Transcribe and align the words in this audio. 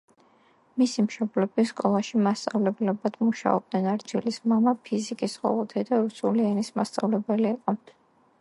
მისი 0.83 1.03
მშობლები 1.07 1.65
სკოლაში 1.71 2.21
მასწავლებლებად 2.27 3.19
მუშაობდნენ, 3.25 3.85
არჩილის 3.93 4.41
მამა 4.55 4.75
ფიზიკის, 4.89 5.37
ხოლო 5.45 5.69
დედა 5.75 6.01
რუსული 6.07 6.49
ენის 6.55 6.77
მასწავლებელი 6.81 7.51
იყო. 7.55 7.77